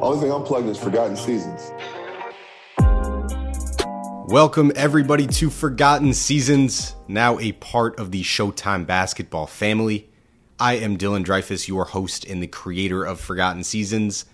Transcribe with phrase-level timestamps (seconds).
[0.00, 1.72] Only thing I'm plugging is Forgotten Seasons.
[4.28, 10.10] Welcome, everybody, to Forgotten Seasons, now a part of the Showtime basketball family.
[10.60, 14.26] I am Dylan Dreyfuss, your host and the creator of Forgotten Seasons.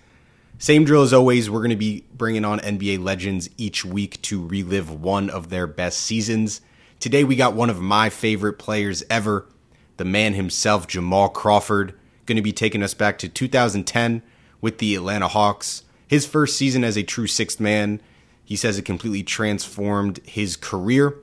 [0.57, 4.45] Same drill as always, we're going to be bringing on NBA legends each week to
[4.45, 6.59] relive one of their best seasons.
[6.99, 9.47] Today, we got one of my favorite players ever,
[9.95, 11.93] the man himself, Jamal Crawford,
[12.25, 14.23] going to be taking us back to 2010
[14.63, 15.83] with the Atlanta Hawks.
[16.07, 17.99] His first season as a true sixth man,
[18.45, 21.17] he says it completely transformed his career.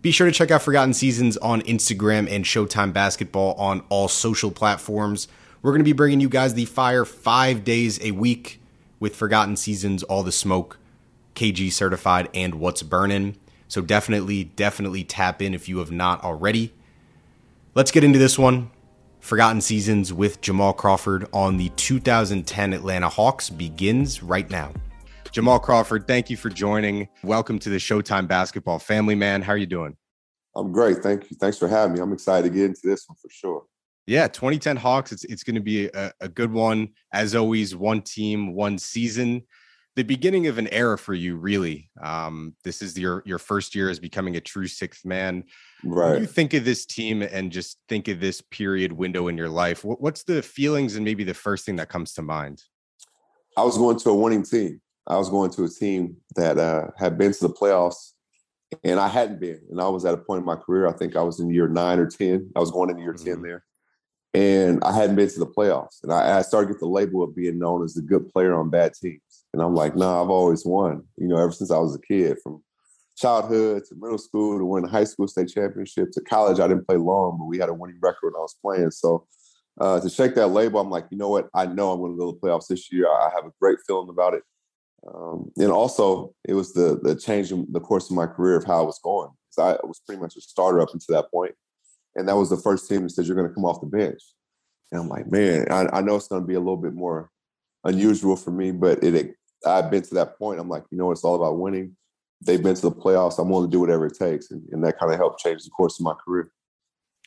[0.00, 4.50] Be sure to check out Forgotten Seasons on Instagram and Showtime Basketball on all social
[4.50, 5.28] platforms.
[5.60, 8.62] We're going to be bringing you guys the fire five days a week
[8.98, 10.78] with Forgotten Seasons, All the Smoke,
[11.34, 13.36] KG certified, and What's Burning.
[13.68, 16.72] So definitely, definitely tap in if you have not already.
[17.74, 18.70] Let's get into this one.
[19.20, 24.72] Forgotten Seasons with Jamal Crawford on the 2010 Atlanta Hawks begins right now.
[25.30, 27.06] Jamal Crawford, thank you for joining.
[27.22, 29.42] Welcome to the Showtime Basketball family, man.
[29.42, 29.96] How are you doing?
[30.56, 30.98] I'm great.
[30.98, 31.36] Thank you.
[31.38, 32.00] Thanks for having me.
[32.00, 33.64] I'm excited to get into this one for sure.
[34.06, 35.12] Yeah, 2010 Hawks.
[35.12, 36.88] It's it's going to be a, a good one.
[37.12, 39.42] As always, one team, one season.
[39.96, 41.90] The beginning of an era for you, really.
[42.00, 45.44] Um, this is your your first year as becoming a true sixth man.
[45.82, 46.12] Right.
[46.12, 49.48] When you think of this team and just think of this period window in your
[49.48, 52.62] life, what, what's the feelings and maybe the first thing that comes to mind?
[53.56, 54.80] I was going to a winning team.
[55.06, 58.12] I was going to a team that uh, had been to the playoffs,
[58.84, 59.60] and I hadn't been.
[59.70, 60.86] And I was at a point in my career.
[60.86, 62.50] I think I was in year nine or ten.
[62.54, 63.24] I was going into year mm-hmm.
[63.24, 63.64] ten there,
[64.32, 66.02] and I hadn't been to the playoffs.
[66.02, 68.54] And I, I started to get the label of being known as the good player
[68.54, 69.44] on bad teams.
[69.52, 71.02] And I'm like, nah, I've always won.
[71.16, 72.62] You know, ever since I was a kid, from
[73.20, 76.58] childhood to middle school to win the high school state championship to college.
[76.58, 78.90] I didn't play long, but we had a winning record when I was playing.
[78.92, 79.26] So
[79.80, 81.48] uh, to shake that label, I'm like, you know what?
[81.54, 83.08] I know I'm going to go to the playoffs this year.
[83.08, 84.42] I have a great feeling about it.
[85.06, 88.66] Um, and also, it was the the change in the course of my career of
[88.66, 89.30] how I was going.
[89.58, 91.54] I was pretty much a starter up until that point,
[92.16, 94.22] and that was the first team that said you're going to come off the bench.
[94.92, 97.30] And I'm like, man, I, I know it's going to be a little bit more
[97.84, 99.34] unusual for me, but it, it
[99.66, 100.60] I've been to that point.
[100.60, 101.96] I'm like, you know, it's all about winning.
[102.40, 103.38] They've been to the playoffs.
[103.38, 105.70] I'm willing to do whatever it takes, and, and that kind of helped change the
[105.70, 106.50] course of my career.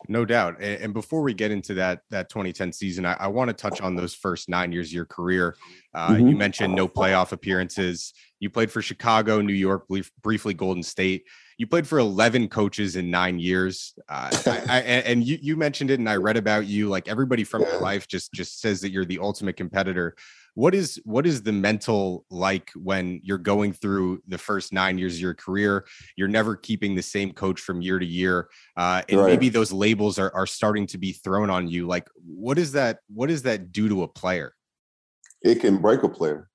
[0.07, 0.61] No doubt.
[0.61, 3.95] And before we get into that that 2010 season, I, I want to touch on
[3.95, 5.55] those first nine years of your career.
[5.93, 6.27] Uh, mm-hmm.
[6.27, 8.13] You mentioned no playoff appearances.
[8.39, 11.25] You played for Chicago, New York, brief, briefly Golden State.
[11.57, 13.93] You played for 11 coaches in nine years.
[14.09, 16.89] Uh, I, I, and you, you mentioned it, and I read about you.
[16.89, 20.15] Like everybody from your life just just says that you're the ultimate competitor
[20.55, 25.15] what is what is the mental like when you're going through the first nine years
[25.15, 25.85] of your career?
[26.15, 29.27] You're never keeping the same coach from year to year uh, and right.
[29.27, 32.99] maybe those labels are, are starting to be thrown on you like what is that
[33.07, 34.53] what does that do to a player?
[35.41, 36.49] It can break a player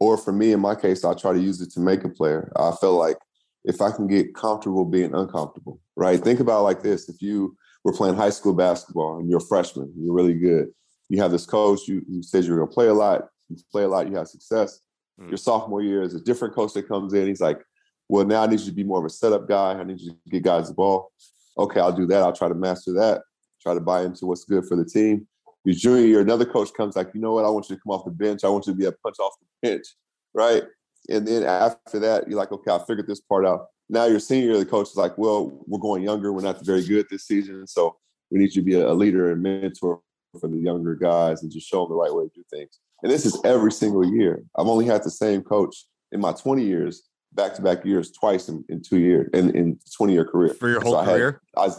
[0.00, 2.50] or for me in my case i try to use it to make a player.
[2.56, 3.18] I feel like
[3.64, 6.20] if i can get comfortable being uncomfortable right?
[6.20, 9.92] Think about like this if you were playing high school basketball and you're a freshman
[9.96, 10.68] you're really good.
[11.10, 13.84] You have this coach you, you says you're going to play a lot you play
[13.84, 14.80] a lot, you have success.
[15.20, 15.28] Mm.
[15.28, 17.26] Your sophomore year is a different coach that comes in.
[17.26, 17.60] He's like,
[18.08, 19.72] well, now I need you to be more of a setup guy.
[19.72, 21.10] I need you to get guys the ball.
[21.56, 22.22] Okay, I'll do that.
[22.22, 23.22] I'll try to master that.
[23.62, 25.26] Try to buy into what's good for the team.
[25.64, 27.44] Your junior year, another coach comes like, you know what?
[27.44, 28.44] I want you to come off the bench.
[28.44, 29.86] I want you to be a punch off the bench,
[30.34, 30.64] right?
[31.08, 33.68] And then after that, you're like, okay, I figured this part out.
[33.88, 36.32] Now your senior year, the coach is like, well, we're going younger.
[36.32, 37.96] We're not very good this season, so
[38.30, 40.00] we need you to be a leader and mentor
[40.40, 42.80] for the younger guys and just show them the right way to do things.
[43.04, 44.42] And this is every single year.
[44.56, 47.02] I've only had the same coach in my 20 years,
[47.34, 50.54] back to back years, twice in, in two years, in, in 20 year career.
[50.54, 51.42] For your whole so career?
[51.54, 51.74] I had, I,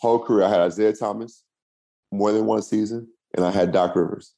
[0.00, 1.44] whole career, I had Isiah Thomas
[2.10, 4.34] more than one season, and I had Doc Rivers.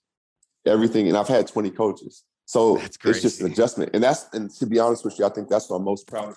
[0.67, 2.25] Everything, and I've had 20 coaches.
[2.45, 3.93] So it's just an adjustment.
[3.95, 6.29] And that's, and to be honest with you, I think that's what I'm most proud
[6.29, 6.37] of.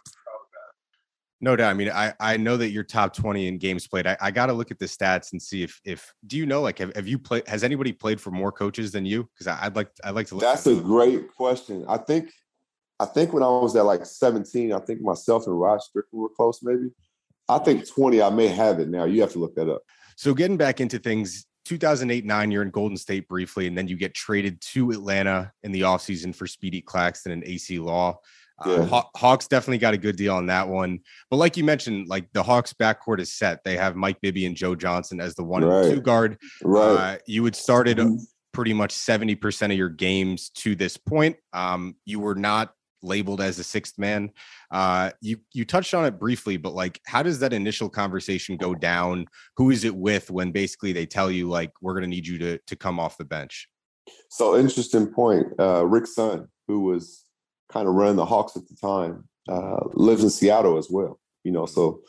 [1.42, 1.70] No doubt.
[1.70, 4.06] I mean, I, I know that you're top 20 in games played.
[4.06, 6.62] I, I got to look at the stats and see if if do you know
[6.62, 9.30] like have, have you played has anybody played for more coaches than you?
[9.34, 10.44] Because I'd like I'd like to look.
[10.44, 11.86] That's a great question.
[11.88, 12.32] I think
[13.00, 16.30] I think when I was at like 17, I think myself and Rod Strickland were
[16.30, 16.90] close, maybe.
[17.48, 19.06] I think 20, I may have it now.
[19.06, 19.82] You have to look that up.
[20.18, 23.96] So getting back into things, 2008 9 you're in golden state briefly and then you
[23.96, 28.18] get traded to atlanta in the offseason for speedy claxton and Acie Law
[28.66, 28.74] yeah.
[28.92, 31.00] Uh, Hawks definitely got a good deal on that one.
[31.30, 33.64] But like you mentioned, like the Hawks backcourt is set.
[33.64, 35.86] They have Mike Bibby and Joe Johnson as the one right.
[35.86, 36.38] and two guard.
[36.64, 36.82] Right.
[36.82, 38.16] Uh, you had started mm-hmm.
[38.54, 41.38] pretty much 70% of your games to this point.
[41.54, 44.32] Um, you were not labeled as a sixth man.
[44.72, 48.76] Uh, you you touched on it briefly, but like, how does that initial conversation go
[48.76, 49.26] down?
[49.58, 52.38] Who is it with when basically they tell you like we're going to need you
[52.40, 53.68] to to come off the bench?
[54.30, 55.48] So interesting point.
[55.60, 57.26] Uh, Rick Sund, who was
[57.72, 61.20] kind of running the Hawks at the time, uh, lives in Seattle as well.
[61.44, 62.02] You know, so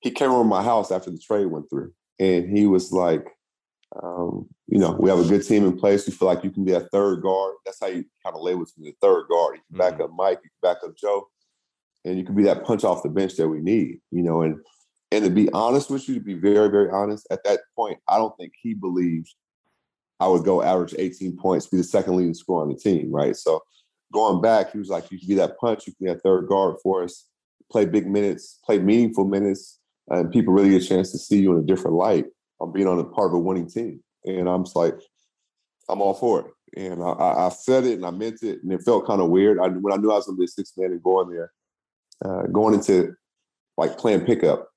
[0.00, 3.28] he came over my house after the trade went through, and he was like,
[4.02, 6.06] um, you know, we have a good team in place.
[6.06, 7.54] We feel like you can be a third guard.
[7.64, 9.56] That's how you kind of label me the third guard.
[9.56, 10.02] You can back mm-hmm.
[10.02, 11.28] up Mike, you can back up Joe,
[12.04, 14.00] and you can be that punch off the bench that we need.
[14.10, 14.56] You know, and
[15.10, 18.18] and to be honest with you, to be very very honest, at that point, I
[18.18, 19.32] don't think he believed
[20.22, 23.34] I would go average 18 points, be the second leading scorer on the team, right?
[23.34, 23.60] So
[24.12, 26.46] going back, he was like, you can be that punch, you can be that third
[26.46, 27.26] guard for us,
[27.70, 31.52] play big minutes, play meaningful minutes, and people really get a chance to see you
[31.52, 32.26] in a different light
[32.60, 34.02] on being on a part of a winning team.
[34.24, 34.98] And I'm just like,
[35.88, 36.46] I'm all for it.
[36.76, 39.58] And I, I said it and I meant it, and it felt kind of weird.
[39.58, 41.52] I, when I knew I was going to be a six man and going there,
[42.24, 43.14] uh, going into
[43.76, 44.68] like playing pickup.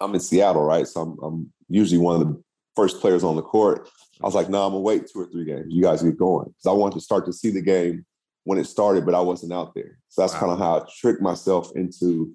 [0.00, 0.86] I'm in Seattle, right?
[0.86, 2.42] So I'm, I'm usually one of the
[2.76, 3.88] first players on the court.
[4.22, 5.66] I was like, no, nah, I'm gonna wait two or three games.
[5.68, 8.04] You guys get going because I wanted to start to see the game
[8.44, 9.98] when it started, but I wasn't out there.
[10.08, 10.40] So that's wow.
[10.40, 12.32] kind of how I tricked myself into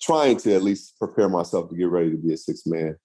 [0.00, 2.96] trying to at least prepare myself to get ready to be a six man.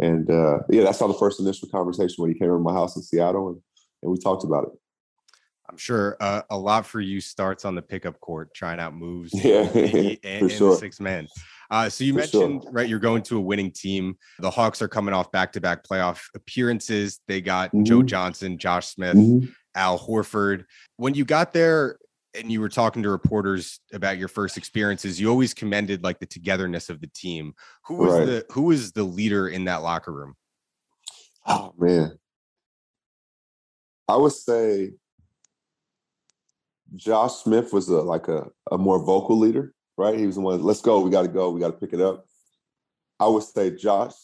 [0.00, 2.96] And uh, yeah, that's how the first initial conversation when he came over my house
[2.96, 3.60] in Seattle and,
[4.02, 4.70] and we talked about it.
[5.68, 9.32] I'm sure uh, a lot for you starts on the pickup court, trying out moves.
[9.44, 10.76] Yeah, and, and, sure.
[10.76, 11.26] six men.
[11.70, 12.72] Uh, so you for mentioned sure.
[12.72, 14.16] right, you're going to a winning team.
[14.38, 17.20] The Hawks are coming off back-to-back playoff appearances.
[17.26, 17.84] They got mm-hmm.
[17.84, 19.46] Joe Johnson, Josh Smith, mm-hmm.
[19.74, 20.64] Al Horford.
[20.96, 21.98] When you got there,
[22.34, 26.26] and you were talking to reporters about your first experiences, you always commended like the
[26.26, 27.54] togetherness of the team.
[27.86, 28.26] Who was right.
[28.26, 30.34] the who was the leader in that locker room?
[31.46, 32.18] Oh man.
[34.08, 34.92] I would say
[36.96, 40.18] Josh Smith was a like a, a more vocal leader, right?
[40.18, 42.26] He was the one, let's go, we gotta go, we gotta pick it up.
[43.20, 44.14] I would say Josh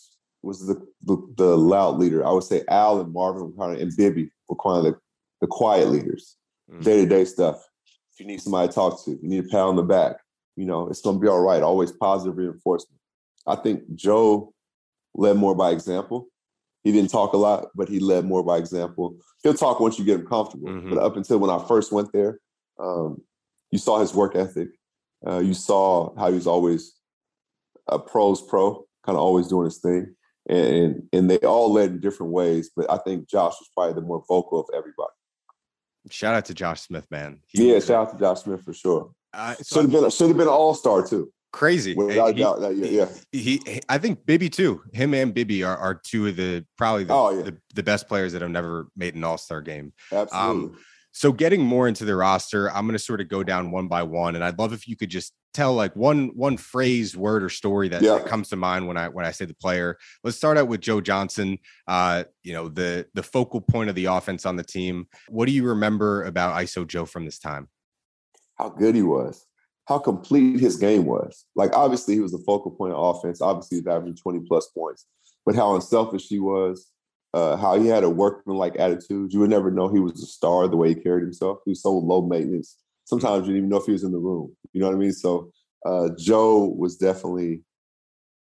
[0.43, 2.27] was the the, the loud leader.
[2.27, 5.01] I would say Al and Marvin were kind of and Bibby were kind of the,
[5.41, 6.37] the quiet leaders,
[6.81, 7.67] day to day stuff
[8.13, 10.17] If you need somebody to talk to, you need a pat on the back.
[10.57, 11.63] You know, it's going to be all right.
[11.63, 13.01] Always positive reinforcement.
[13.47, 14.53] I think Joe
[15.15, 16.29] led more by example.
[16.85, 19.17] He didn't talk a lot, but he led more by example.
[19.43, 20.69] He'll talk once you get him comfortable.
[20.69, 20.91] Mm-hmm.
[20.91, 22.39] But up until when I first went there,
[22.79, 23.23] um,
[23.71, 24.69] you saw his work ethic.
[25.27, 26.95] Uh, you saw how he was always
[27.87, 30.15] a pro's pro, kind of always doing his thing.
[30.49, 32.71] And, and they all led in different ways.
[32.75, 35.13] But I think Josh was probably the more vocal of everybody.
[36.09, 37.41] Shout out to Josh Smith, man.
[37.49, 39.11] He yeah, shout out to Josh Smith for sure.
[39.33, 41.33] Uh, so should have been should have been an all star too.
[41.53, 41.95] Crazy.
[41.95, 44.83] Without he, doubt, that, yeah, he, he, I think Bibby too.
[44.93, 47.43] Him and Bibby are, are two of the probably the, oh, yeah.
[47.43, 49.93] the, the, best players that have never made an all star game.
[50.13, 50.39] Absolutely.
[50.39, 50.79] Um,
[51.11, 54.05] so getting more into the roster, I'm going to sort of go down one by
[54.05, 57.49] one, and I'd love if you could just tell like one one phrase, word, or
[57.49, 58.15] story that, yeah.
[58.15, 59.99] that, comes to mind when I when I say the player.
[60.25, 61.59] Let's start out with Joe Johnson.
[61.87, 65.07] Uh, you know the the focal point of the offense on the team.
[65.29, 67.69] What do you remember about ISO Joe from this time?
[68.57, 69.47] How good he was,
[69.87, 71.47] how complete his game was.
[71.57, 73.41] Like obviously he was the focal point of offense.
[73.41, 75.07] Obviously he's averaging 20 plus points,
[75.47, 76.91] but how unselfish he was
[77.33, 79.33] uh, how he had a workman-like attitude.
[79.33, 81.59] You would never know he was a star the way he carried himself.
[81.65, 82.77] He was so low maintenance.
[83.11, 84.57] Sometimes you didn't even know if he was in the room.
[84.73, 85.13] You know what I mean?
[85.13, 85.51] So
[85.85, 87.63] uh, Joe was definitely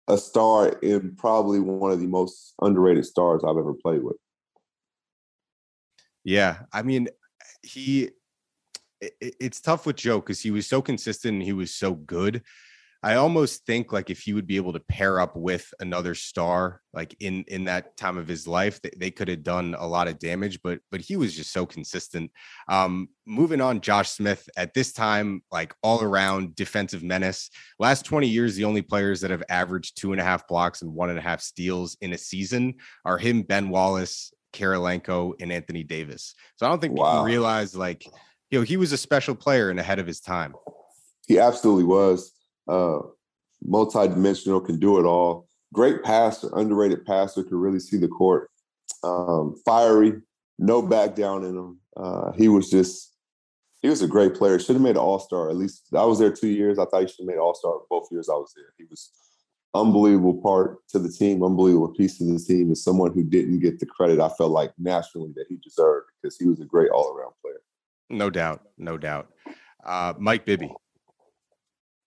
[0.08, 4.18] a star and probably one of the most underrated stars I've ever played with.
[6.24, 7.10] Yeah, I mean,
[7.64, 8.12] he.
[9.02, 12.44] It, it's tough with Joe because he was so consistent and he was so good.
[13.04, 16.82] I almost think like if he would be able to pair up with another star,
[16.94, 20.08] like in in that time of his life, they, they could have done a lot
[20.08, 20.60] of damage.
[20.64, 22.32] But but he was just so consistent.
[22.68, 27.50] Um, moving on, Josh Smith at this time, like all around defensive menace.
[27.80, 30.94] Last twenty years, the only players that have averaged two and a half blocks and
[30.94, 35.84] one and a half steals in a season are him, Ben Wallace, Kirilenko, and Anthony
[35.84, 36.36] Davis.
[36.58, 37.14] So I don't think wow.
[37.14, 38.06] people realize like
[38.52, 40.54] you know he was a special player and ahead of his time.
[41.26, 42.32] He absolutely was
[42.68, 43.00] uh,
[43.64, 45.48] multi-dimensional, can do it all.
[45.74, 48.50] Great passer, underrated passer, can really see the court.
[49.04, 50.22] Um, fiery,
[50.60, 51.80] no back down in him.
[51.96, 53.16] Uh, he was just,
[53.82, 54.60] he was a great player.
[54.60, 55.50] Should have made an All Star.
[55.50, 56.78] At least I was there two years.
[56.78, 58.74] I thought he should have made All Star both years I was there.
[58.78, 59.12] He was
[59.74, 63.80] unbelievable part to the team, unbelievable piece to the team, and someone who didn't get
[63.80, 67.16] the credit I felt like nationally that he deserved because he was a great all
[67.16, 67.62] around player.
[68.10, 69.32] No doubt, no doubt.
[69.84, 70.72] Uh, Mike Bibby,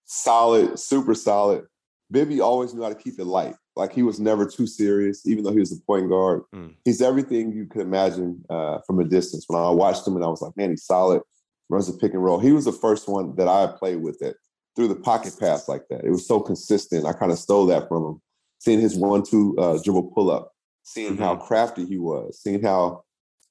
[0.04, 1.64] solid, super solid.
[2.10, 3.54] Bibby always knew how to keep it light.
[3.76, 6.42] Like he was never too serious, even though he was a point guard.
[6.54, 6.74] Mm.
[6.84, 9.46] He's everything you could imagine uh, from a distance.
[9.48, 11.22] When I watched him, and I was like, man, he's solid.
[11.68, 12.38] Runs a pick and roll.
[12.38, 14.36] He was the first one that I played with it
[14.76, 16.04] through the pocket pass like that.
[16.04, 17.06] It was so consistent.
[17.06, 18.22] I kind of stole that from him.
[18.60, 20.52] Seeing his one-two uh, dribble pull up,
[20.84, 21.22] seeing mm-hmm.
[21.22, 23.02] how crafty he was, seeing how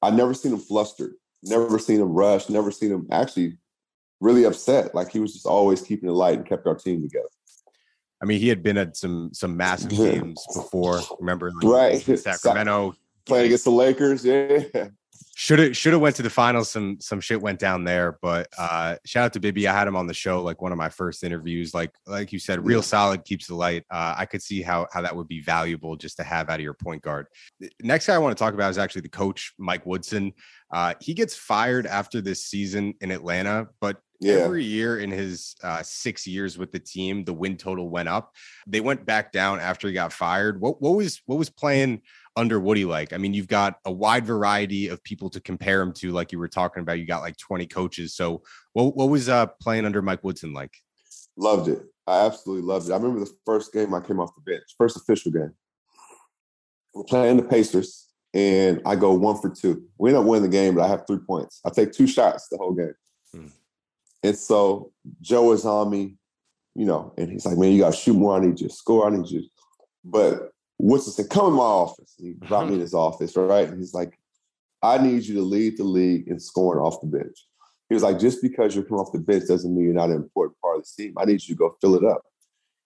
[0.01, 1.13] I never seen him flustered.
[1.43, 2.50] Never seen him rush.
[2.50, 3.57] Never seen him actually
[4.23, 4.95] really upset.
[4.95, 7.27] Like he was just always keeping it light and kept our team together.
[8.21, 11.01] I mean, he had been at some some massive games before.
[11.19, 12.19] Remember, like right?
[12.19, 14.23] Sacramento playing against the Lakers.
[14.23, 14.87] Yeah,
[15.35, 16.69] should have should have went to the finals.
[16.69, 19.67] Some some shit went down there, but uh, shout out to Bibby.
[19.67, 21.73] I had him on the show, like one of my first interviews.
[21.73, 23.83] Like like you said, real solid, keeps the light.
[23.89, 26.63] Uh, I could see how how that would be valuable just to have out of
[26.63, 27.27] your point guard.
[27.81, 30.33] Next guy I want to talk about is actually the coach, Mike Woodson.
[30.73, 34.35] Uh, he gets fired after this season in Atlanta, but yeah.
[34.35, 38.33] every year in his uh, six years with the team, the win total went up.
[38.65, 40.59] They went back down after he got fired.
[40.59, 42.01] What what was what was playing
[42.35, 43.13] under Woody like?
[43.13, 46.39] I mean, you've got a wide variety of people to compare him to, like you
[46.39, 46.99] were talking about.
[46.99, 48.15] You got like 20 coaches.
[48.15, 48.41] So
[48.73, 50.75] what, what was uh, playing under Mike Woodson like?
[51.37, 51.83] Loved it.
[52.07, 52.93] I absolutely loved it.
[52.93, 55.53] I remember the first game I came off the bench, first official game.
[56.93, 58.02] We're playing the Pacers,
[58.33, 59.83] and I go one for two.
[59.97, 61.61] We end up winning the game, but I have three points.
[61.65, 62.95] I take two shots the whole game.
[63.33, 63.47] Hmm.
[64.23, 66.15] And so Joe is on me,
[66.75, 68.35] you know, and he's like, man, you got to shoot more.
[68.35, 69.07] I need you to score.
[69.07, 69.43] I need you.
[70.03, 72.15] But Woodson said, come in my office.
[72.17, 73.67] He brought me in his office, right?
[73.67, 74.17] And he's like,
[74.81, 77.47] I need you to lead the league in scoring off the bench.
[77.89, 80.15] He was like, just because you're coming off the bench doesn't mean you're not an
[80.15, 81.13] important part of the team.
[81.17, 82.23] I need you to go fill it up.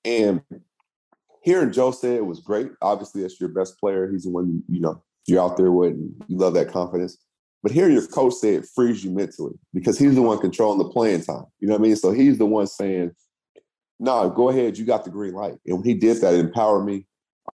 [0.04, 0.42] And
[1.44, 2.72] hearing Joe say it was great.
[2.82, 4.12] Obviously, that's your best player.
[4.12, 7.18] He's the one, you know, you're out there with and you love that confidence.
[7.62, 10.90] But hearing your coach say it frees you mentally because he's the one controlling the
[10.90, 11.46] playing time.
[11.60, 11.96] You know what I mean?
[11.96, 13.12] So he's the one saying,
[14.00, 15.56] no, go ahead, you got the green light.
[15.66, 17.06] And when he did that, it empowered me.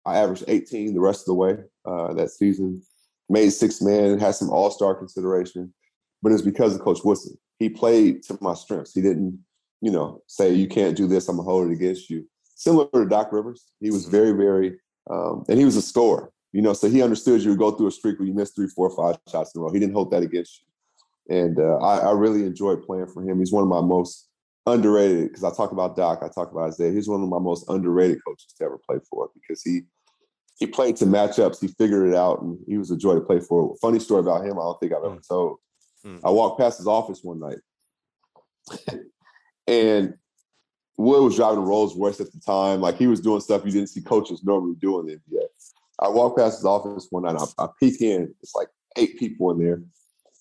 [0.06, 2.82] I averaged 18 the rest of the way uh, that season.
[3.30, 5.74] Made six man, had some all star consideration,
[6.22, 7.38] but it's because of Coach Woodson.
[7.58, 8.94] He played to my strengths.
[8.94, 9.40] He didn't,
[9.82, 11.30] you know, say you can't do this.
[11.30, 12.28] I'm gonna hold it against you.
[12.56, 14.78] Similar to Doc Rivers, he was very, very,
[15.10, 16.32] um, and he was a scorer.
[16.54, 18.68] You know, so he understood you would go through a streak where you missed three,
[18.68, 19.74] four, five shots in a row.
[19.74, 23.40] He didn't hold that against you, and uh, I, I really enjoyed playing for him.
[23.40, 24.30] He's one of my most
[24.66, 26.92] underrated because I talk about Doc, I talk about Isiah.
[26.92, 29.82] He's one of my most underrated coaches to ever play for because he
[30.58, 31.60] he played to matchups.
[31.60, 33.76] He figured it out, and he was a joy to play for.
[33.82, 35.28] Funny story about him, I don't think I've ever mm.
[35.28, 35.58] told.
[36.06, 36.20] Mm.
[36.24, 37.58] I walked past his office one night,
[39.68, 40.14] and
[40.98, 42.82] Wood was driving a Rolls Royce at the time.
[42.82, 45.46] Like he was doing stuff you didn't see coaches normally do in the NBA.
[46.00, 47.38] I walk past his office one night.
[47.40, 48.34] I, I peek in.
[48.42, 49.82] It's like eight people in there,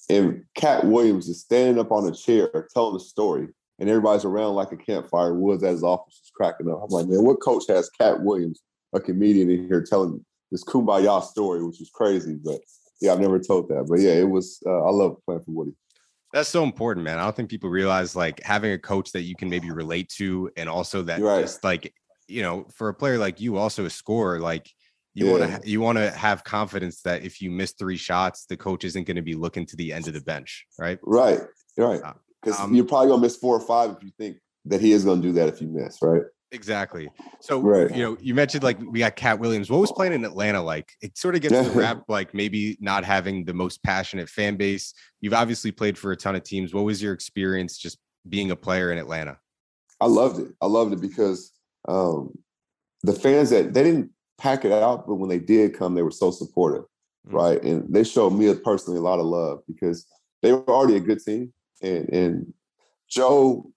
[0.09, 3.49] and Katt Williams is standing up on a chair telling a story
[3.82, 5.35] and everybody's around like a campfire.
[5.35, 6.82] Woods at his office is cracking up.
[6.85, 8.61] I'm like, man, what coach has Katt Williams,
[8.92, 12.35] a comedian, in here telling this kumbaya story, which is crazy.
[12.35, 12.61] But
[13.00, 13.87] yeah, I've never told that.
[13.88, 14.62] But yeah, it was.
[14.64, 15.73] Uh, I love playing for Woody.
[16.32, 17.18] That's so important, man.
[17.18, 20.50] I don't think people realize like having a coach that you can maybe relate to,
[20.56, 21.40] and also that right.
[21.40, 21.92] just like
[22.28, 24.71] you know, for a player like you, also a scorer, like
[25.14, 25.33] you yeah.
[25.33, 28.85] want to you want to have confidence that if you miss three shots, the coach
[28.85, 30.99] isn't going to be looking to the end of the bench, right?
[31.02, 31.40] Right,
[31.76, 32.00] right.
[32.02, 34.92] Uh, because um, you're probably gonna miss four or five if you think that he
[34.92, 36.23] is gonna do that if you miss, right?
[36.50, 37.09] Exactly.
[37.40, 37.90] So right.
[37.95, 39.71] you know, you mentioned like we got Katt Williams.
[39.71, 40.92] What was playing in Atlanta like?
[41.00, 44.92] It sort of gets the rap like maybe not having the most passionate fan base.
[45.21, 46.75] You've obviously played for a ton of teams.
[46.75, 49.38] What was your experience just being a player in Atlanta?
[50.00, 50.52] I loved it.
[50.61, 51.52] I loved it because
[51.88, 52.37] um,
[53.02, 54.11] the fans that they didn't
[54.42, 56.82] pack it out, but when they did come, they were so supportive,
[57.26, 57.37] mm-hmm.
[57.37, 57.62] right?
[57.62, 60.06] And they showed me personally a lot of love because
[60.42, 62.54] they were already a good team and and
[63.08, 63.70] Joe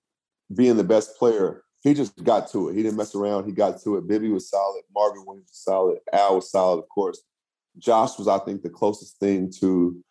[0.53, 2.75] being the best player, he just got to it.
[2.75, 3.45] He didn't mess around.
[3.45, 4.07] He got to it.
[4.07, 4.83] Bibby was solid.
[4.93, 5.97] Marvin Williams was solid.
[6.13, 7.21] Al was solid, of course.
[7.77, 10.01] Josh was, I think, the closest thing to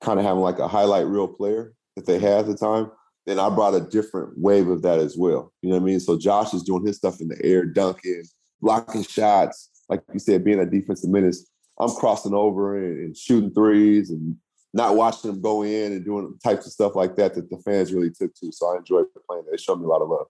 [0.00, 2.90] kind of having like a highlight reel player that they had at the time.
[3.26, 5.52] Then I brought a different wave of that as well.
[5.62, 6.00] You know what I mean?
[6.00, 8.24] So Josh is doing his stuff in the air, dunking,
[8.60, 9.69] blocking shots.
[9.90, 11.50] Like you said, being a defensive menace.
[11.78, 14.36] I'm crossing over and, and shooting threes and
[14.72, 17.92] not watching them go in and doing types of stuff like that that the fans
[17.92, 18.52] really took to.
[18.52, 19.44] So I enjoyed playing.
[19.50, 20.26] They showed me a lot of love.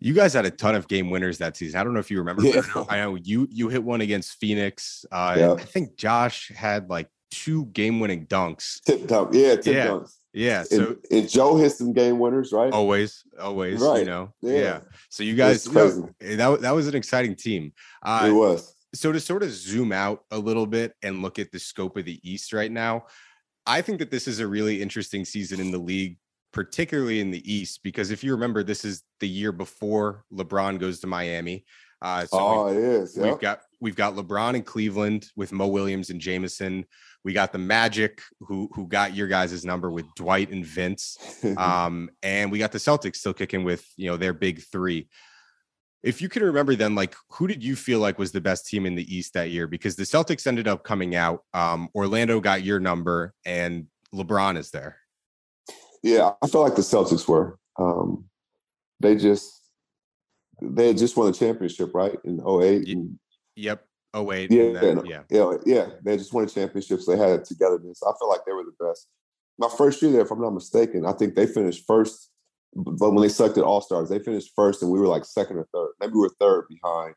[0.00, 1.80] You guys had a ton of game winners that season.
[1.80, 2.42] I don't know if you remember.
[2.42, 2.62] Yeah.
[2.62, 5.06] I, know, I, know, you you hit one against Phoenix.
[5.10, 5.52] Uh, yeah.
[5.52, 8.82] I think Josh had like two game winning dunks.
[8.82, 9.86] Tip dunk, yeah, tip yeah.
[9.86, 10.14] dunks.
[10.32, 10.64] Yeah.
[10.64, 12.72] So and, and, Joe hit some game winners, right?
[12.72, 13.80] Always, always.
[13.80, 14.00] Right.
[14.00, 14.34] You know.
[14.42, 14.58] Yeah.
[14.58, 14.80] yeah.
[15.08, 17.72] So you guys, know, that that was an exciting team.
[18.02, 18.73] Uh, it was.
[18.94, 22.04] So to sort of zoom out a little bit and look at the scope of
[22.04, 23.06] the East right now,
[23.66, 26.18] I think that this is a really interesting season in the league,
[26.52, 31.00] particularly in the East, because if you remember, this is the year before LeBron goes
[31.00, 31.64] to Miami.
[32.02, 33.16] Uh, so oh, we've, it is.
[33.16, 33.26] Yep.
[33.26, 36.84] We've got we've got LeBron in Cleveland with Mo Williams and Jamison.
[37.24, 41.16] We got the Magic, who who got your guys' number with Dwight and Vince,
[41.56, 45.08] um, and we got the Celtics still kicking with you know their big three
[46.04, 48.86] if you can remember then like who did you feel like was the best team
[48.86, 52.62] in the east that year because the celtics ended up coming out um, orlando got
[52.62, 54.98] your number and lebron is there
[56.04, 57.58] Yeah, I felt like the Celtics were.
[57.78, 58.26] Um,
[59.00, 59.50] they just
[60.60, 62.18] they had just won the championship, right?
[62.24, 62.86] In 08.
[62.88, 63.18] And,
[63.56, 63.86] yep.
[64.14, 64.50] 08.
[64.50, 65.22] yeah, then, yeah.
[65.30, 65.86] yeah, yeah.
[66.04, 68.02] They just won a championship, so they had it togetherness.
[68.06, 69.08] I feel like they were the best.
[69.58, 72.30] My first year there, if I'm not mistaken, I think they finished first.
[72.74, 75.68] But when they selected All Stars, they finished first, and we were like second or
[75.72, 75.90] third.
[76.00, 77.14] Maybe we were third behind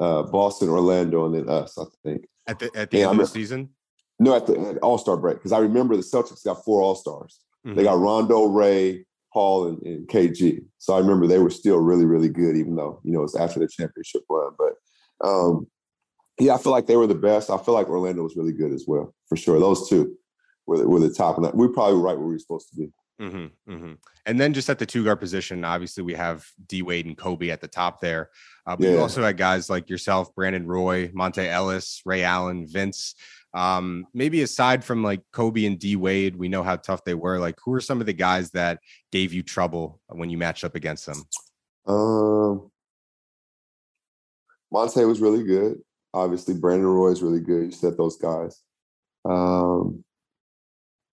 [0.00, 1.76] uh, Boston, Orlando, and then us.
[1.78, 2.26] I think.
[2.46, 3.70] At the at the Yeah, end of the season.
[4.18, 7.40] No, at the All Star break, because I remember the Celtics got four All Stars.
[7.66, 7.76] Mm-hmm.
[7.76, 10.64] They got Rondo, Ray, Paul, and, and KG.
[10.78, 13.60] So I remember they were still really, really good, even though you know it's after
[13.60, 14.52] the championship run.
[14.58, 15.66] But um,
[16.38, 17.50] yeah, I feel like they were the best.
[17.50, 19.60] I feel like Orlando was really good as well, for sure.
[19.60, 20.16] Those two
[20.66, 22.76] were the, were the top, and we probably were right where we were supposed to
[22.76, 22.92] be.
[23.20, 23.92] Mm-hmm, mm-hmm.
[24.26, 27.50] And then just at the two guard position, obviously we have D Wade and Kobe
[27.50, 28.30] at the top there.
[28.66, 29.00] Uh, but you Yeah.
[29.00, 33.14] also had guys like yourself, Brandon Roy, Monta Ellis, Ray Allen, Vince.
[33.54, 37.38] Um, maybe aside from like Kobe and D Wade, we know how tough they were.
[37.38, 40.74] Like, who are some of the guys that gave you trouble when you matched up
[40.74, 41.22] against them?
[41.86, 42.70] Um,
[44.72, 45.80] Monta was really good.
[46.14, 47.64] Obviously, Brandon Roy is really good.
[47.66, 48.60] You said those guys.
[49.24, 50.02] Um,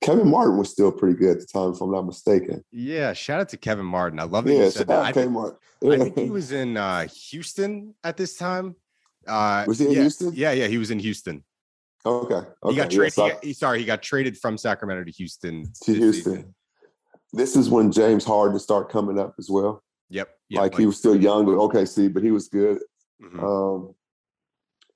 [0.01, 2.63] Kevin Martin was still pretty good at the time, if I'm not mistaken.
[2.71, 4.19] Yeah, shout out to Kevin Martin.
[4.19, 4.99] I love that Yeah, you said that.
[5.03, 5.57] I think, Martin.
[5.83, 8.75] I think he was in uh, Houston at this time.
[9.27, 10.31] Uh, Was he in yeah, Houston?
[10.33, 11.43] Yeah, yeah, he was in Houston.
[12.05, 12.33] okay.
[12.35, 12.47] okay.
[12.69, 13.13] He got yeah, traded.
[13.15, 15.65] he I- got- he- sorry, he got traded from Sacramento to Houston.
[15.83, 16.33] to Houston.
[16.35, 16.55] season.
[17.33, 19.83] This is when James Harden started coming up as well.
[20.09, 20.29] Yep.
[20.49, 22.79] yep like, he was still young with OKC, but he was good.
[23.21, 23.43] mhm.
[23.43, 23.93] Um,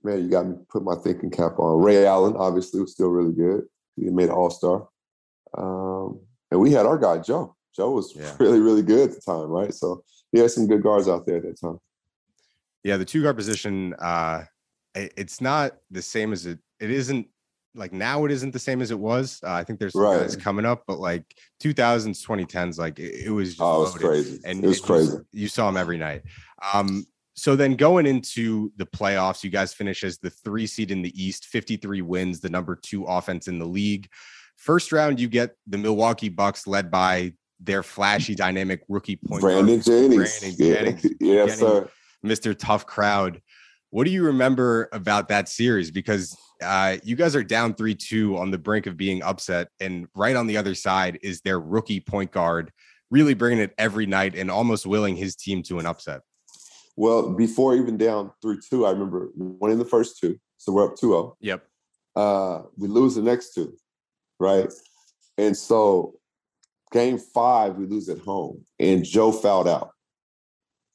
[0.02, 1.84] man, you got me put my thinking cap on.
[1.84, 3.66] Ray Allen obviously was still really good.
[3.96, 4.88] He made All Star,
[5.58, 6.20] um,
[6.52, 7.56] and we had our guy Joe.
[7.76, 8.34] Joe was Yeah.
[8.40, 9.74] really really good at the time, right?
[9.74, 11.80] So he had some good guards out there at that time.
[12.84, 14.44] Yeah, the two guard position, uh,
[14.94, 16.60] it's not the same as it.
[16.80, 17.28] It isn't
[17.76, 18.26] like now.
[18.26, 19.40] It isn't the same as it was.
[19.44, 21.24] Uh, I think there's some guys coming up, but like
[21.64, 23.50] 2000s, 2010s, like it, it was.
[23.52, 24.08] Just Oh, it was loaded.
[24.08, 24.40] crazy.
[24.46, 25.18] and it was you- crazy.
[25.32, 26.24] You saw him every night.
[26.74, 31.02] Um, so then going into the playoffs, you guys finish as the three seed in
[31.02, 34.08] the East, 53 wins, the number two offense in the league.
[34.63, 39.65] First round, you get the Milwaukee Bucks led by their flashy, dynamic rookie point guard,
[39.65, 40.39] Brandon Jennings.
[40.39, 40.73] Brandon yeah.
[40.76, 41.06] Jennings.
[41.19, 41.89] yes, sir.
[42.26, 42.58] Mr.
[42.58, 43.41] Tough Crowd.
[43.89, 45.91] What do you remember about that series?
[45.91, 49.67] Because uh, you guys are down 3 2 on the brink of being upset.
[49.82, 52.71] And right on the other side is their rookie point guard,
[53.12, 56.21] really bringing it every night and almost willing his team to an upset.
[56.95, 60.95] Well, before even down three two, I remember winning the first two, so we're up
[60.95, 61.34] 2-0.
[61.41, 61.65] Yep.
[62.15, 63.76] uh, we lose the next two,
[64.39, 64.72] right?
[65.38, 66.15] And so
[66.91, 69.91] game five, we lose at home, and Joe fouled out.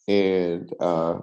[0.06, 1.20] And uh,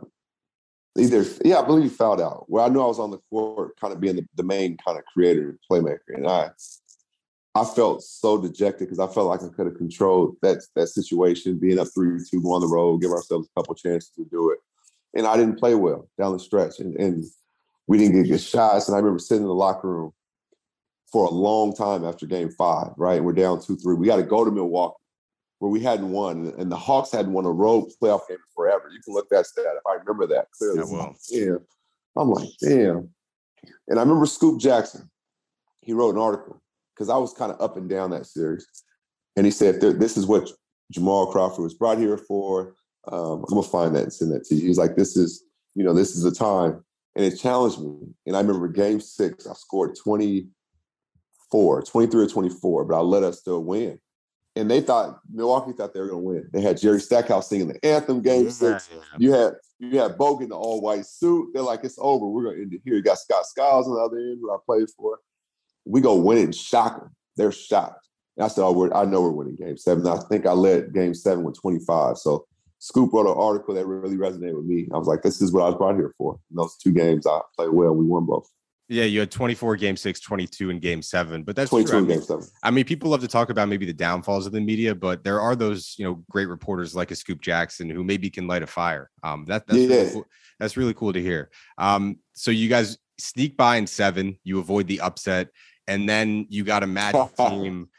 [0.98, 2.46] either, yeah, I believe he fouled out.
[2.48, 4.98] Well, I knew I was on the court, kind of being the, the main kind
[4.98, 6.14] of creator playmaker.
[6.14, 6.50] And I
[7.56, 11.58] I felt so dejected because I felt like I could have controlled that that situation,
[11.58, 14.52] being up three two, go on the road, give ourselves a couple chances to do
[14.52, 14.60] it.
[15.18, 16.80] And I didn't play well down the stretch.
[16.80, 17.24] And, and
[17.88, 18.90] we didn't get good shots.
[18.90, 20.12] And I remember sitting in the locker room
[21.12, 23.24] for a long time after game five, right?
[23.24, 23.96] We're down 2 3.
[23.96, 24.96] We got to go to Milwaukee
[25.60, 26.54] where we hadn't won.
[26.58, 28.90] And the Hawks hadn't won a road playoff game forever.
[28.92, 30.82] You can look that stat if I remember that clearly.
[30.82, 31.16] I will.
[31.30, 31.56] Yeah.
[32.18, 33.10] I'm like, damn.
[33.88, 35.10] And I remember Scoop Jackson.
[35.82, 36.62] He wrote an article
[36.94, 38.68] because I was kind of up and down that series.
[39.36, 40.50] And he said, This is what
[40.92, 42.76] Jamal Crawford was brought here for.
[43.08, 44.62] Um, I'm going to find that and send that to you.
[44.62, 45.44] He was like, This is,
[45.76, 46.84] you know, this is the time.
[47.16, 47.96] And it challenged me.
[48.26, 49.96] And I remember game six, I scored
[51.52, 54.00] 24, 23 or 24, but I let us still win.
[54.58, 56.50] And they thought, Milwaukee thought they were going to win.
[56.54, 58.90] They had Jerry Stackhouse singing the anthem game six.
[59.18, 61.50] You had you had Bogut in the all white suit.
[61.54, 62.26] They're like, it's over.
[62.26, 62.96] We're gonna end it here.
[62.96, 65.20] You got Scott Skiles on the other end, who I played for.
[65.86, 67.14] We go win it and shock them.
[67.36, 68.08] They're shocked.
[68.38, 70.08] And I said, oh, we're, I know we're winning game seven.
[70.08, 72.18] I think I led game seven with 25.
[72.18, 72.46] So
[72.80, 74.88] Scoop wrote an article that really resonated with me.
[74.94, 76.40] I was like, this is what I was brought here for.
[76.50, 77.94] In those two games, I played well.
[77.94, 78.50] We won both.
[78.88, 81.44] Yeah, you had 24 game six, 22 in game seven.
[81.44, 81.84] But that's true.
[81.84, 82.46] 22 I in mean, game seven.
[82.64, 85.42] I mean, people love to talk about maybe the downfalls of the media, but there
[85.42, 88.68] are those, you know, great reporters like a Scoop Jackson who maybe can light a
[88.68, 89.10] fire.
[89.24, 90.26] Um, that, that's really cool.
[90.60, 91.50] that's really cool to hear.
[91.80, 95.48] Um, so you guys sneak by in seven, you avoid the upset,
[95.88, 97.90] and then you got a Magic team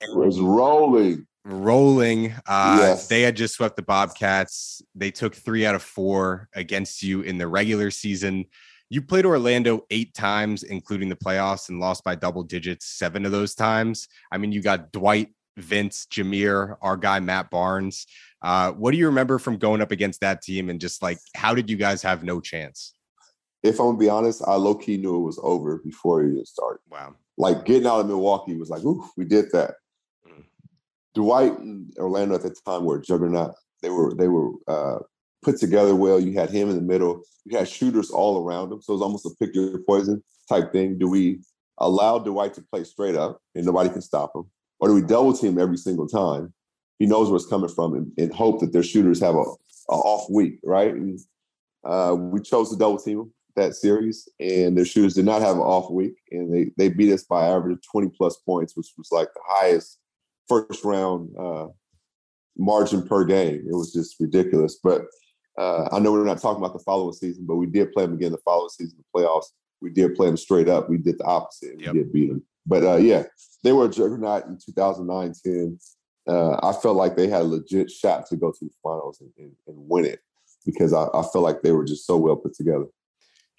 [0.00, 1.26] It was rolling.
[1.44, 2.32] rolling.
[2.46, 3.08] Uh, Yes.
[3.08, 4.82] They had just swept the Bobcats.
[4.94, 8.44] They took three out of four against you in the regular season.
[8.90, 13.32] You played Orlando eight times, including the playoffs, and lost by double digits seven of
[13.32, 14.08] those times.
[14.32, 18.06] I mean, you got Dwight, Vince, Jameer, our guy Matt Barnes.
[18.40, 21.54] Uh, what do you remember from going up against that team, and just like how
[21.54, 22.94] did you guys have no chance?
[23.62, 26.46] If I'm gonna be honest, I low key knew it was over before it even
[26.46, 26.80] started.
[26.88, 27.16] Wow.
[27.36, 29.74] Like getting out of Milwaukee was like, ooh, we did that.
[30.26, 30.44] Mm.
[31.14, 33.54] Dwight and Orlando at the time were juggernaut.
[33.82, 34.98] They were they were uh,
[35.42, 36.20] put together well.
[36.20, 37.22] You had him in the middle.
[37.44, 38.82] You had shooters all around him.
[38.82, 40.98] So it was almost a pick your poison type thing.
[40.98, 41.40] Do we
[41.78, 44.44] allow Dwight to play straight up and nobody can stop him?
[44.80, 46.52] Or do we double team every single time?
[46.98, 49.44] He knows where it's coming from and, and hope that their shooters have a,
[49.88, 50.92] a off week, right?
[50.92, 51.18] And,
[51.84, 55.56] uh, we chose to double team him that series, and their shooters did not have
[55.56, 59.08] an off week, and they they beat us by average 20 plus points, which was
[59.10, 59.98] like the highest
[60.48, 61.66] first round uh,
[62.56, 63.66] margin per game.
[63.68, 64.78] It was just ridiculous.
[64.82, 65.02] But
[65.58, 68.14] uh, I know we're not talking about the following season, but we did play them
[68.14, 69.46] again the following season, the playoffs.
[69.80, 70.88] We did play them straight up.
[70.88, 71.80] We did the opposite.
[71.80, 71.92] Yep.
[71.92, 72.42] We did beat them.
[72.64, 73.24] But uh, yeah,
[73.64, 75.78] they were a juggernaut in 2009 10.
[76.28, 79.30] Uh, I felt like they had a legit shot to go to the finals and,
[79.38, 80.20] and, and win it
[80.64, 82.86] because I, I felt like they were just so well put together.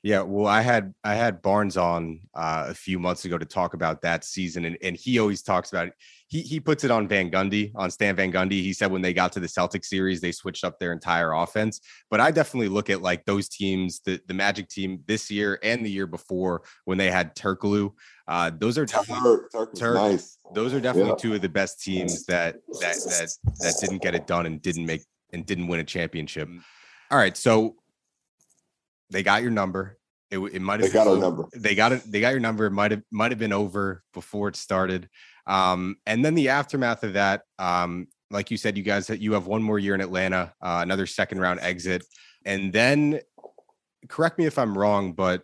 [0.01, 3.73] Yeah, well, I had I had Barnes on uh, a few months ago to talk
[3.73, 5.93] about that season, and, and he always talks about it.
[6.27, 8.61] He he puts it on Van Gundy, on Stan Van Gundy.
[8.61, 11.81] He said when they got to the Celtic series, they switched up their entire offense.
[12.09, 15.85] But I definitely look at like those teams, the the Magic team this year and
[15.85, 17.91] the year before when they had Turkoglu.
[18.27, 19.05] Uh, those are Turk,
[19.51, 20.37] Turk, Turk, nice.
[20.53, 21.15] Those are definitely yeah.
[21.15, 24.85] two of the best teams that that that that didn't get it done and didn't
[24.85, 25.01] make
[25.33, 26.47] and didn't win a championship.
[27.11, 27.75] All right, so
[29.09, 29.97] they got your number.
[30.31, 31.47] It, it might have they got a number.
[31.55, 32.03] They got it.
[32.05, 32.65] They got your number.
[32.65, 35.09] It might have might have been over before it started.
[35.47, 39.47] Um, and then the aftermath of that, um, like you said, you guys you have
[39.47, 42.05] one more year in Atlanta, uh, another second round exit,
[42.45, 43.21] and then
[44.07, 45.43] correct me if I'm wrong, but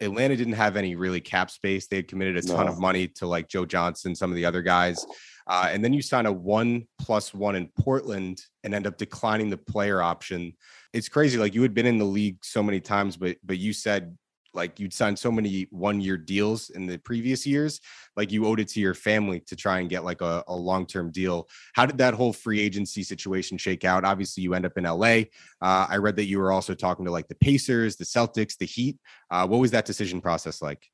[0.00, 1.86] Atlanta didn't have any really cap space.
[1.86, 2.72] They had committed a ton no.
[2.72, 5.04] of money to like Joe Johnson, some of the other guys.
[5.46, 9.48] Uh, and then you sign a one plus one in Portland and end up declining
[9.48, 10.52] the player option.
[10.96, 11.36] It's crazy.
[11.36, 14.16] Like you had been in the league so many times, but but you said
[14.54, 17.78] like you'd signed so many one year deals in the previous years
[18.16, 20.86] like you owed it to your family to try and get like a, a long
[20.86, 24.78] term deal how did that whole free agency situation shake out obviously you end up
[24.78, 25.26] in la uh,
[25.60, 28.96] i read that you were also talking to like the pacers the celtics the heat
[29.30, 30.86] uh, what was that decision process like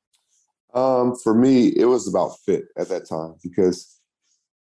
[0.73, 4.01] um, for me it was about fit at that time because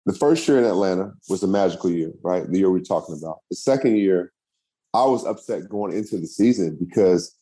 [0.05, 2.45] the first year in Atlanta was a magical year, right?
[2.51, 3.39] The year we're talking about.
[3.51, 4.33] The second year,
[4.95, 7.37] I was upset going into the season because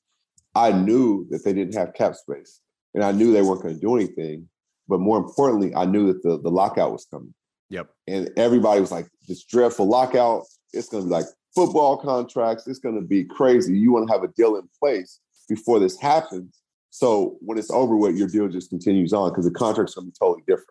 [0.55, 2.61] I knew that they didn't have cap space,
[2.95, 4.49] and I knew they weren't going to do anything.
[4.89, 7.35] But more importantly, I knew that the the lockout was coming.
[7.71, 7.89] Yep.
[8.09, 10.45] And everybody was like, "This dreadful lockout.
[10.73, 12.67] It's going to be like football contracts.
[12.67, 13.77] It's going to be crazy.
[13.77, 16.61] You want to have a deal in place before this happens.
[16.91, 20.11] So when it's over with, your deal just continues on because the contract's going to
[20.11, 20.67] be totally different."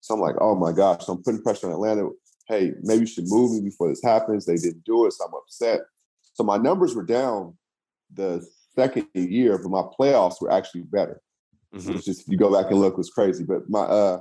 [0.00, 2.10] So I'm like, "Oh my gosh!" So I'm putting pressure on Atlanta.
[2.48, 4.46] Hey, maybe you should move me before this happens.
[4.46, 5.80] They didn't do it, so I'm upset.
[6.36, 7.56] So my numbers were down
[8.12, 11.22] the second year, but my playoffs were actually better.
[11.74, 11.92] Mm-hmm.
[11.92, 13.42] It's just if you go back and look, it was crazy.
[13.42, 14.20] But my uh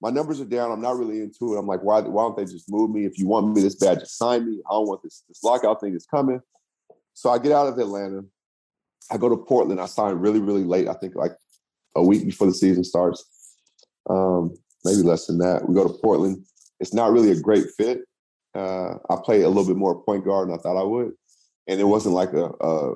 [0.00, 0.70] my numbers are down.
[0.70, 1.58] I'm not really into it.
[1.58, 3.06] I'm like, why why don't they just move me?
[3.06, 4.60] If you want me this bad, just sign me.
[4.70, 6.40] I don't want this this lockout thing is coming.
[7.14, 8.22] So I get out of Atlanta.
[9.10, 9.80] I go to Portland.
[9.80, 10.86] I sign really, really late.
[10.86, 11.32] I think like
[11.96, 13.24] a week before the season starts.
[14.08, 15.68] Um, maybe less than that.
[15.68, 16.46] We go to Portland.
[16.78, 18.02] It's not really a great fit.
[18.54, 21.14] Uh, I play a little bit more point guard than I thought I would.
[21.68, 22.94] And it wasn't like a, a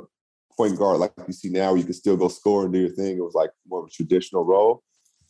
[0.57, 3.17] point guard like you see now, you can still go score and do your thing.
[3.17, 4.83] It was like more of a traditional role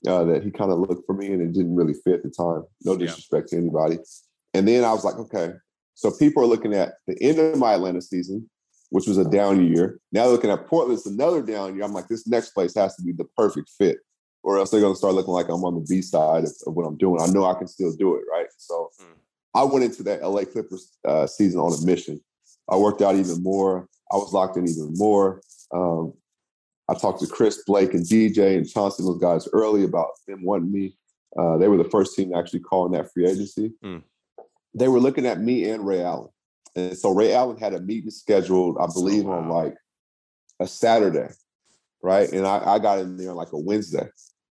[0.07, 2.31] uh, that he kind of looked for me, and it didn't really fit at the
[2.31, 2.64] time.
[2.85, 3.59] No disrespect yeah.
[3.59, 3.98] to anybody.
[4.55, 5.52] And then I was like, okay,
[5.94, 8.48] so people are looking at the end of my Atlanta season,
[8.90, 10.00] which was a down year.
[10.11, 11.85] Now looking at Portland, it's another down year.
[11.85, 13.98] I'm like, this next place has to be the perfect fit,
[14.42, 16.74] or else they're going to start looking like I'm on the B side of, of,
[16.74, 17.22] what I'm doing.
[17.22, 18.46] I know I can still do it, right?
[18.59, 19.07] So mm.
[19.55, 22.20] I went into that LA Clippers uh, season on a mission.
[22.70, 23.88] I worked out even more.
[24.11, 25.40] I was locked in even more.
[25.72, 26.14] Um,
[26.88, 30.72] I talked to Chris, Blake, and DJ and Chauncey, those guys early about them wanting
[30.72, 30.96] me.
[31.38, 33.72] Uh, they were the first team to actually call in that free agency.
[33.83, 34.03] Mm.
[34.75, 36.29] They were looking at me and Ray Allen.
[36.77, 39.38] And so Ray Allen had a meeting scheduled, I believe, oh, wow.
[39.38, 39.75] on like
[40.61, 41.29] a Saturday,
[42.03, 42.31] right?
[42.31, 44.01] And I, I got in there on like a Wednesday.
[44.01, 44.11] And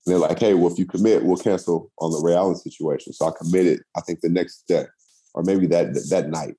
[0.06, 3.14] they're like, hey, well, if you commit, we'll cancel on the Ray Allen situation.
[3.14, 4.86] So I committed, I think, the next day
[5.34, 6.56] or maybe that that night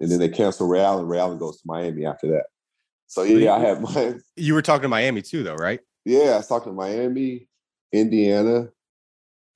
[0.00, 1.06] and then they cancel Ray Allen.
[1.06, 2.44] Ray Allen goes to Miami after that.
[3.06, 4.14] So yeah, I had my.
[4.36, 5.80] You were talking to Miami too, though, right?
[6.04, 7.48] Yeah, I was talking to Miami,
[7.92, 8.68] Indiana,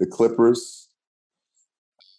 [0.00, 0.88] the Clippers.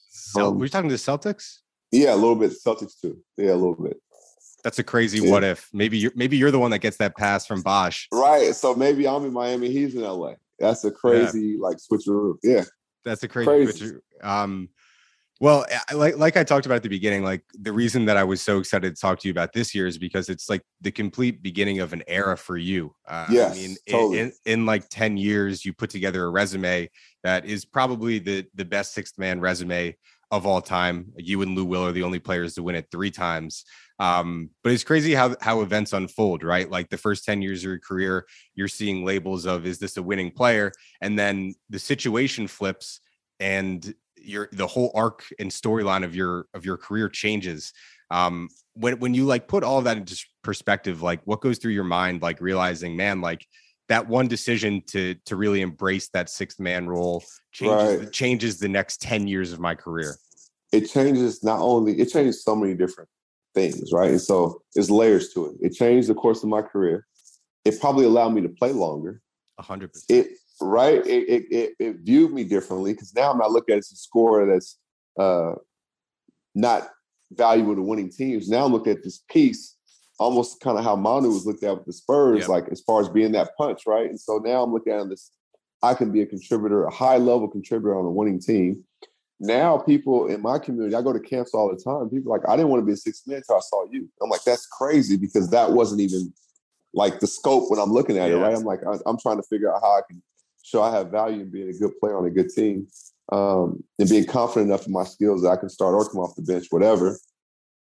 [0.09, 1.59] So, um, were you talking to the Celtics?
[1.91, 2.51] Yeah, a little bit.
[2.51, 3.19] Celtics too.
[3.37, 3.97] Yeah, a little bit.
[4.63, 5.31] That's a crazy yeah.
[5.31, 5.69] what if.
[5.73, 8.07] Maybe you're maybe you're the one that gets that pass from Bosh.
[8.11, 8.55] Right.
[8.55, 9.69] So maybe I'm in Miami.
[9.69, 10.33] He's in LA.
[10.57, 11.57] That's a crazy yeah.
[11.59, 12.37] like switcheroo.
[12.41, 12.63] Yeah.
[13.03, 13.71] That's a crazy, crazy.
[13.71, 14.27] switcheroo.
[14.27, 14.69] Um,
[15.41, 18.41] well, like like I talked about at the beginning, like the reason that I was
[18.41, 21.43] so excited to talk to you about this year is because it's like the complete
[21.43, 22.95] beginning of an era for you.
[23.05, 24.19] Uh, yes, I mean, totally.
[24.19, 26.89] in, in like ten years, you put together a resume
[27.23, 29.97] that is probably the the best sixth man resume
[30.31, 31.11] of all time.
[31.17, 33.65] You and Lou Will are the only players to win it three times.
[33.99, 36.69] Um, but it's crazy how how events unfold, right?
[36.69, 40.03] Like the first 10 years of your career, you're seeing labels of is this a
[40.03, 40.71] winning player?
[41.01, 42.99] And then the situation flips
[43.39, 43.93] and
[44.25, 47.73] your the whole arc and storyline of your of your career changes.
[48.11, 51.83] Um, when when you like put all that into perspective, like what goes through your
[51.83, 53.45] mind, like realizing, man, like
[53.89, 58.11] that one decision to to really embrace that sixth man role changes right.
[58.11, 60.15] changes the next 10 years of my career.
[60.71, 63.09] It changes not only it changes so many different
[63.53, 64.11] things right?
[64.11, 65.55] And so there's layers to it.
[65.61, 67.05] It changed the course of my career.
[67.63, 69.21] It probably allowed me to play longer.
[69.59, 70.27] 100% it
[70.61, 73.79] right it it, it, it viewed me differently because now i'm not looking at it
[73.79, 74.77] as a scorer that's
[75.19, 75.53] uh
[76.53, 76.89] not
[77.31, 79.75] valuable to winning teams now i'm looking at this piece
[80.19, 82.49] almost kind of how Manu was looked at with the Spurs, yep.
[82.49, 84.09] like as far as being that punch, right?
[84.09, 85.31] And so now I'm looking at this.
[85.83, 88.83] I can be a contributor, a high level contributor on a winning team.
[89.39, 92.09] Now, people in my community, I go to camps all the time.
[92.09, 94.09] People like, I didn't want to be a six man until I saw you.
[94.23, 96.33] I'm like, that's crazy because that wasn't even
[96.93, 98.37] like the scope when I'm looking at yeah.
[98.37, 98.55] it, right?
[98.55, 100.23] I'm like, I'm trying to figure out how I can
[100.65, 102.87] show I have value in being a good player on a good team
[103.31, 106.35] um, and being confident enough in my skills that I can start or come off
[106.35, 107.17] the bench, whatever.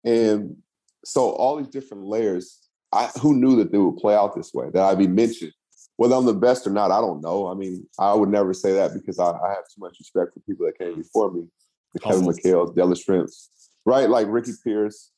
[0.03, 0.57] And
[1.05, 2.59] so all these different layers,
[2.91, 5.53] I who knew that they would play out this way, that I'd be mentioned.
[5.95, 7.47] Whether I'm the best or not, I don't know.
[7.47, 10.39] I mean, I would never say that because I, I have too much respect for
[10.41, 11.47] people that came before me.
[11.93, 13.47] The Kevin McHale, Detlef Schrempfs,
[13.85, 14.09] right?
[14.09, 15.11] Like Ricky Pierce,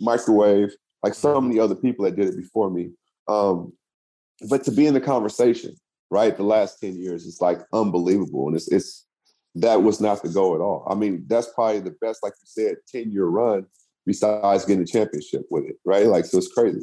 [0.00, 2.90] Microwave, like so many other people that did it before me.
[3.26, 3.72] Um,
[4.48, 5.74] but to be in the conversation,
[6.10, 8.48] right, the last 10 years, is like unbelievable.
[8.48, 9.06] And it's it's
[9.56, 10.86] that was not the goal at all.
[10.88, 13.66] I mean, that's probably the best, like you said, 10 year run
[14.06, 16.06] besides getting a championship with it, right?
[16.06, 16.80] Like, so it's crazy.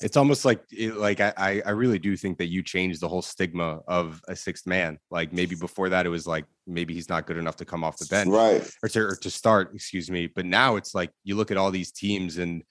[0.00, 3.22] It's almost like, eh, like I, I really do think that you changed the whole
[3.22, 4.98] stigma of a sixth man.
[5.10, 7.98] Like maybe before that, it was like maybe he's not good enough to come off
[7.98, 9.72] the bench, right, or to, or to start.
[9.74, 10.26] Excuse me.
[10.26, 12.64] But now it's like you look at all these teams and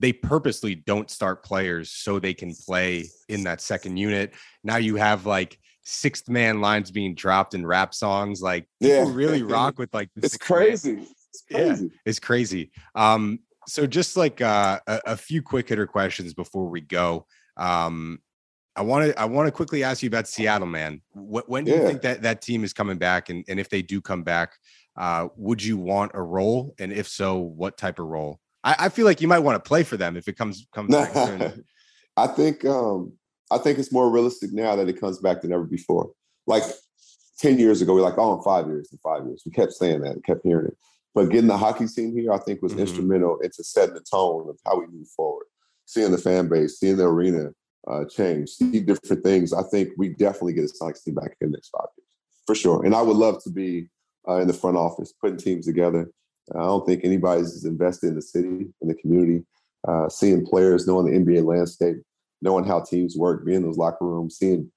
[0.00, 4.34] they purposely don't start players so they can play in that second unit.
[4.62, 8.42] Now you have like sixth man lines being dropped in rap songs.
[8.42, 9.14] Like people yeah.
[9.14, 11.06] really rock with like it's crazy.
[11.32, 11.84] It's crazy.
[11.84, 12.70] Yeah, it's crazy.
[12.94, 17.26] Um, so just like uh, a, a, few quick hitter questions before we go.
[17.56, 18.20] Um,
[18.76, 21.00] I want to I want to quickly ask you about Seattle, man.
[21.14, 21.78] When do yeah.
[21.78, 24.52] you think that that team is coming back, and, and if they do come back,
[24.96, 28.38] uh, would you want a role, and if so, what type of role?
[28.66, 30.90] I, I feel like you might want to play for them if it comes comes
[30.90, 31.64] back soon.
[32.16, 33.12] I think um,
[33.50, 36.10] I think it's more realistic now that it comes back than ever before.
[36.46, 36.64] Like
[37.38, 39.42] ten years ago, we are like, oh, in five years, in five years.
[39.46, 40.76] We kept saying that, kept hearing it.
[41.14, 42.82] But getting the hockey team here, I think, was mm-hmm.
[42.82, 45.46] instrumental into setting the tone of how we move forward.
[45.86, 47.50] Seeing the fan base, seeing the arena
[47.88, 49.52] uh, change, see different things.
[49.52, 52.08] I think we definitely get a Sonics team back in the next five years,
[52.44, 52.84] for sure.
[52.84, 53.88] And I would love to be
[54.28, 56.10] uh, in the front office, putting teams together.
[56.54, 59.44] I don't think anybody's invested in the city, in the community,
[59.86, 61.96] uh, seeing players, knowing the NBA landscape,
[62.42, 64.70] knowing how teams work, being in those locker rooms, seeing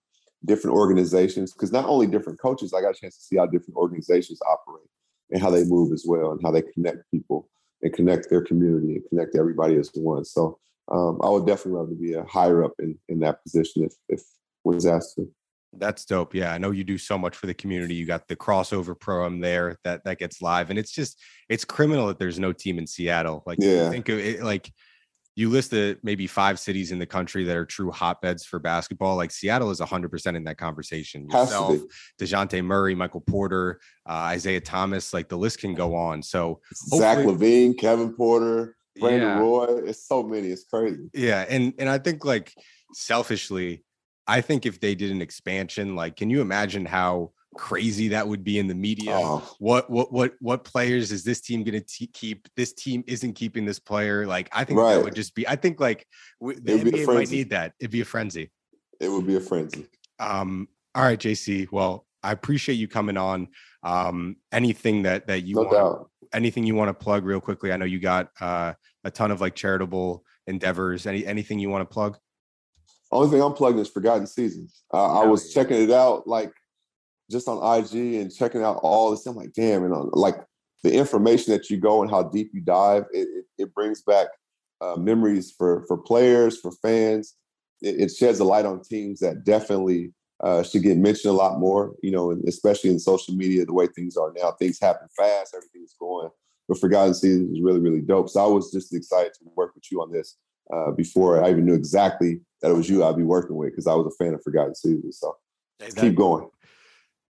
[0.45, 1.53] different organizations.
[1.53, 4.87] Because not only different coaches, I got a chance to see how different organizations operate
[5.31, 7.47] and how they move as well and how they connect people
[7.81, 10.25] and connect their community and connect everybody as one.
[10.25, 10.57] So
[10.91, 13.93] um, I would definitely love to be a higher up in, in that position if,
[14.09, 14.23] if
[14.63, 15.29] was asked to.
[15.73, 16.33] That's dope.
[16.33, 17.95] Yeah, I know you do so much for the community.
[17.95, 22.07] You got the crossover program there that that gets live, and it's just it's criminal
[22.07, 23.43] that there's no team in Seattle.
[23.45, 23.89] Like, yeah.
[23.89, 24.71] think of it like
[25.39, 29.15] you listed maybe five cities in the country that are true hotbeds for basketball.
[29.15, 31.29] Like Seattle is 100% in that conversation.
[31.29, 31.77] Yourself,
[32.19, 36.21] DeJounte Murray, Michael Porter, uh, Isaiah Thomas, like the list can go on.
[36.21, 39.39] So Zach LaVine, Kevin Porter, Brandon yeah.
[39.39, 39.81] Roy.
[39.85, 40.49] It's so many.
[40.49, 41.09] It's crazy.
[41.13, 41.45] Yeah.
[41.47, 42.53] And and I think like
[42.93, 43.85] selfishly,
[44.29, 48.43] I think if they did an expansion, like, can you imagine how crazy that would
[48.43, 49.11] be in the media.
[49.13, 49.55] Oh.
[49.59, 52.47] What what what what players is this team going to keep?
[52.55, 54.25] This team isn't keeping this player.
[54.25, 54.95] Like I think right.
[54.95, 55.47] that would just be.
[55.47, 56.05] I think like
[56.39, 57.73] w- the NBA might need that.
[57.79, 58.51] It'd be a frenzy.
[58.99, 59.87] It would be a frenzy.
[60.19, 60.67] Um.
[60.95, 61.67] All right, JC.
[61.71, 63.49] Well, I appreciate you coming on.
[63.83, 64.37] Um.
[64.51, 66.09] Anything that that you no want, doubt.
[66.33, 67.71] anything you want to plug real quickly?
[67.71, 71.05] I know you got uh, a ton of like charitable endeavors.
[71.05, 72.17] Any anything you want to plug?
[73.11, 74.83] Only thing I'm plugging is Forgotten Seasons.
[74.93, 75.61] Uh, I was yeah.
[75.61, 76.53] checking it out like
[77.29, 80.35] just on IG and checking out all this, I'm like, damn, and uh, like
[80.83, 84.27] the information that you go and how deep you dive, it, it, it brings back
[84.81, 87.35] uh, memories for for players, for fans.
[87.81, 91.59] It, it, sheds a light on teams that definitely uh, should get mentioned a lot
[91.59, 91.95] more.
[92.01, 95.95] You know, especially in social media, the way things are now, things happen fast, everything's
[95.99, 96.29] going.
[96.67, 98.29] But Forgotten Seasons is really, really dope.
[98.29, 100.37] So I was just excited to work with you on this
[100.73, 103.87] uh, before I even knew exactly that it was you I'd be working with because
[103.87, 105.19] I was a fan of Forgotten Seasons.
[105.19, 105.35] So
[105.95, 106.49] keep going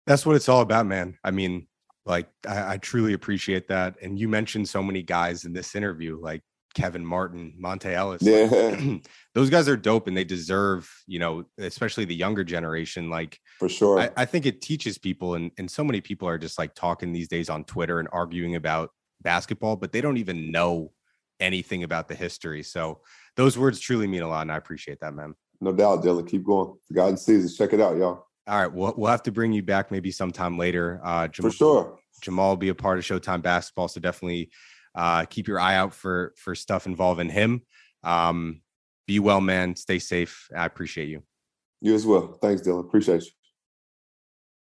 [0.10, 1.17] that's what it's all about, man.
[1.23, 1.67] I mean,
[2.06, 3.97] Like I, I truly appreciate that.
[4.02, 6.41] And you mentioned so many guys in this interview, like
[6.73, 8.23] Kevin Martin, Monta Ellis.
[8.23, 8.45] Yeah.
[8.52, 13.12] Like, those guys are dope and they deserve, you know, especially the younger generation.
[13.12, 13.99] Like for sure.
[13.99, 17.13] I, I, think it teaches people and, and so many people are just like talking
[17.13, 18.89] these days on Twitter and arguing about
[19.21, 20.91] basketball, but they don't even know
[21.39, 22.63] anything about the history.
[22.63, 23.02] So
[23.36, 24.41] those words truly mean a lot.
[24.41, 25.36] And I appreciate that, man.
[25.62, 26.28] No doubt, Dylan.
[26.28, 26.75] Keep going.
[26.88, 27.58] Forgotten Seasons.
[27.58, 28.25] Check it out, y'all.
[28.47, 28.71] All right.
[28.71, 31.02] We'll, we'll have to bring you back maybe sometime later.
[31.04, 31.99] Uh, Jamal, For sure.
[32.21, 33.88] Jamal will be a part of Showtime Basketball.
[33.88, 34.52] So definitely
[34.95, 37.62] uh, keep your eye out for for stuff involving him.
[38.04, 38.62] Um,
[39.08, 39.75] be well, man.
[39.75, 40.47] Stay safe.
[40.56, 41.23] I appreciate you.
[41.82, 42.38] You as well.
[42.41, 42.82] Thanks, Dylan.
[42.82, 43.32] Appreciate you.